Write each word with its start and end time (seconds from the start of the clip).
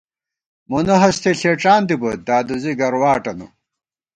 مونہ 0.69 0.95
ہستےݪېڄان 1.01 1.81
دِبوئیت 1.87 2.19
دادوزی 2.27 2.73
گرواٹَنہ 2.79 3.47